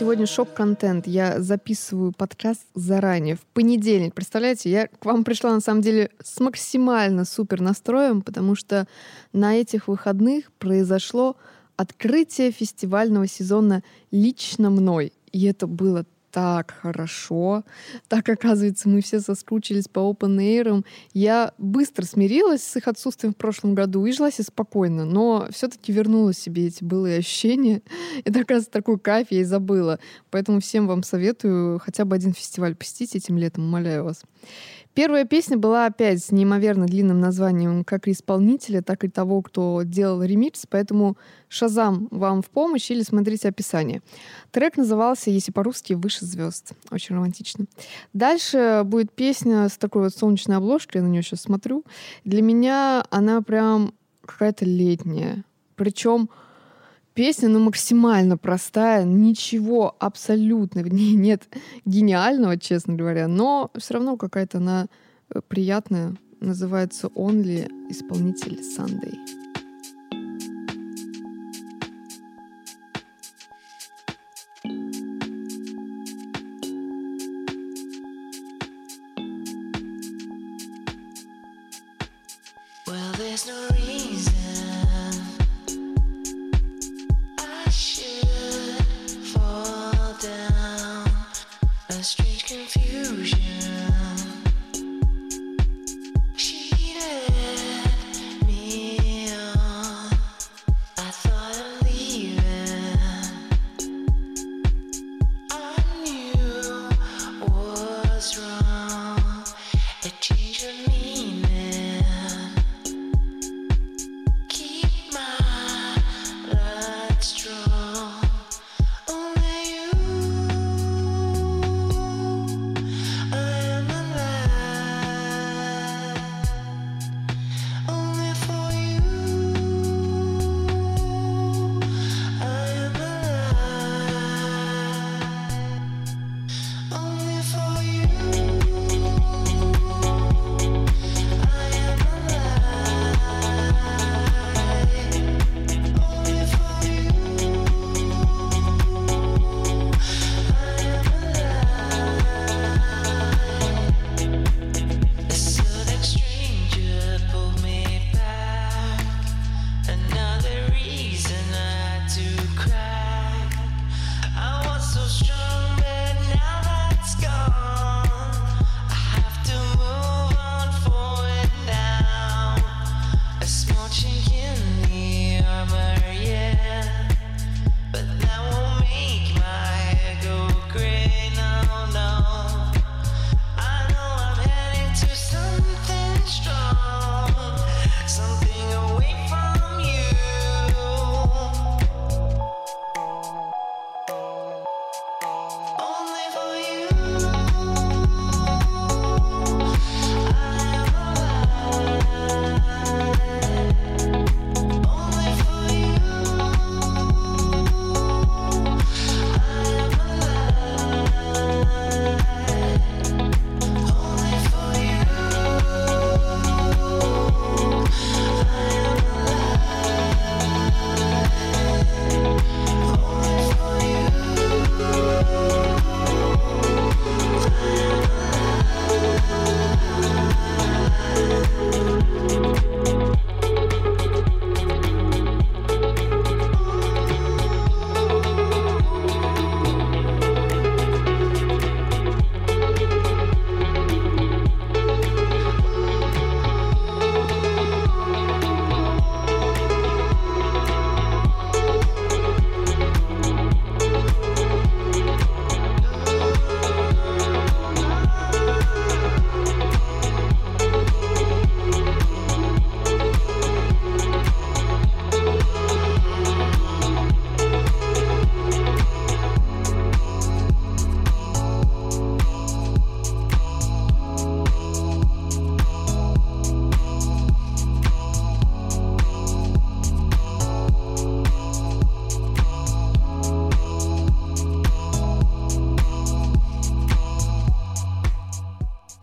[0.00, 1.06] сегодня шок-контент.
[1.06, 4.14] Я записываю подкаст заранее, в понедельник.
[4.14, 8.88] Представляете, я к вам пришла на самом деле с максимально супер настроем, потому что
[9.34, 11.36] на этих выходных произошло
[11.76, 15.12] открытие фестивального сезона лично мной.
[15.32, 17.64] И это было так хорошо.
[18.08, 20.84] Так, оказывается, мы все соскучились по open air.
[21.12, 25.92] Я быстро смирилась с их отсутствием в прошлом году и жила себе спокойно, но все-таки
[25.92, 27.82] вернула себе эти былые ощущения.
[28.24, 29.98] Это, оказывается, такой кайф, я и забыла.
[30.30, 34.22] Поэтому всем вам советую хотя бы один фестиваль посетить этим летом, умоляю вас.
[34.94, 40.22] Первая песня была опять с неимоверно длинным названием как исполнителя, так и того, кто делал
[40.22, 41.16] ремикс, поэтому
[41.48, 44.02] Шазам вам в помощь или смотрите описание.
[44.50, 46.72] Трек назывался, если по-русски, «Выше звезд».
[46.90, 47.66] Очень романтично.
[48.12, 51.84] Дальше будет песня с такой вот солнечной обложкой, я на нее сейчас смотрю.
[52.24, 53.94] Для меня она прям
[54.24, 55.44] какая-то летняя.
[55.76, 56.30] Причем
[57.14, 61.48] Песня, ну, максимально простая, ничего абсолютно в ней нет
[61.84, 64.86] гениального, честно говоря, но все равно какая-то она
[65.34, 66.14] э, приятная.
[66.40, 69.40] Называется «Only» исполнитель Sunday.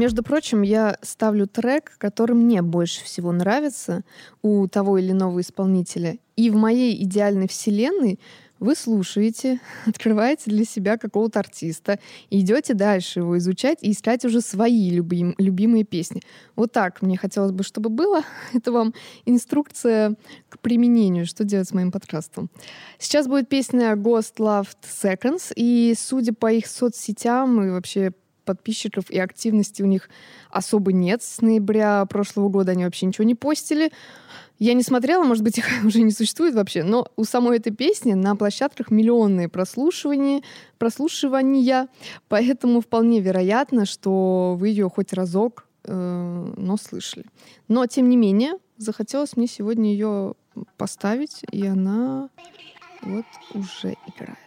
[0.00, 4.02] Между прочим, я ставлю трек, который мне больше всего нравится
[4.40, 6.16] у того или иного исполнителя.
[6.36, 8.18] И в моей идеальной вселенной
[8.60, 11.98] Вы слушаете, открываете для себя какого-то артиста,
[12.30, 16.22] идете дальше его изучать и искать уже свои любим, любимые песни.
[16.56, 18.22] Вот так мне хотелось бы, чтобы было.
[18.54, 18.94] Это вам
[19.26, 20.14] инструкция
[20.48, 22.48] к применению, что делать с моим подкастом.
[22.98, 28.12] Сейчас будет песня Ghost Loved Seconds, и судя по их соцсетям и вообще
[28.50, 30.10] подписчиков и активности у них
[30.50, 31.22] особо нет.
[31.22, 33.92] С ноября прошлого года они вообще ничего не постили.
[34.58, 38.14] Я не смотрела, может быть, их уже не существует вообще, но у самой этой песни
[38.14, 40.42] на площадках миллионные прослушивания,
[40.78, 41.86] прослушивания,
[42.28, 47.26] поэтому вполне вероятно, что вы ее хоть разок, э, но слышали.
[47.68, 50.34] Но, тем не менее, захотелось мне сегодня ее
[50.76, 52.28] поставить, и она
[53.02, 54.39] вот уже играет.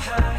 [0.00, 0.29] high.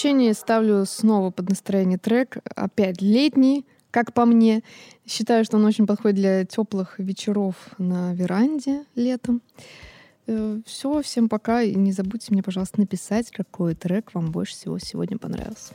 [0.00, 2.38] Заключение ставлю снова под настроение трек.
[2.56, 4.62] Опять летний, как по мне.
[5.06, 9.42] Считаю, что он очень подходит для теплых вечеров на веранде летом.
[10.26, 11.60] Э, Все, всем пока.
[11.60, 15.74] И не забудьте мне, пожалуйста, написать, какой трек вам больше всего сегодня понравился.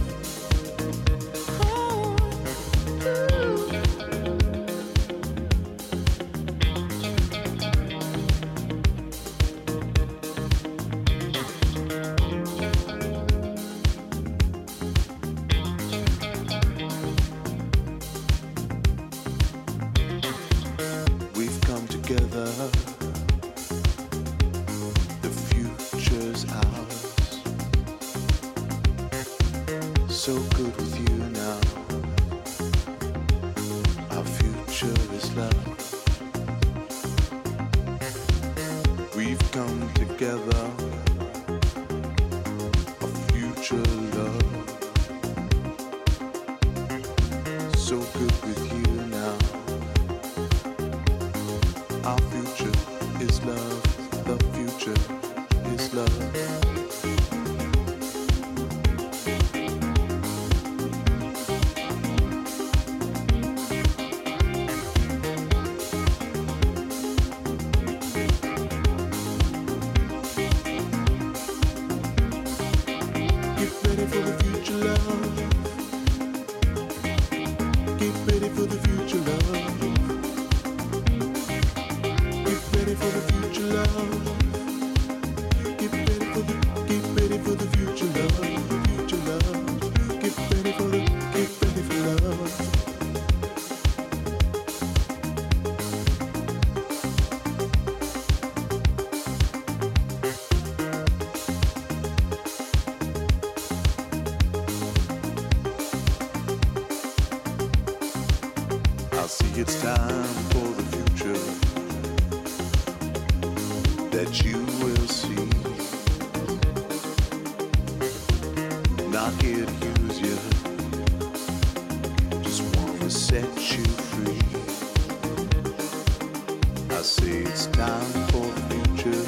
[127.11, 129.25] say it's time for the future.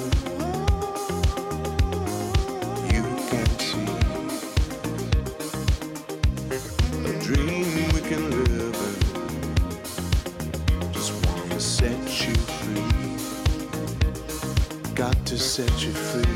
[2.93, 3.89] You can see
[7.05, 8.95] a dream we can live in.
[10.93, 12.93] Just wanna set you free.
[14.95, 16.32] Got to set you free.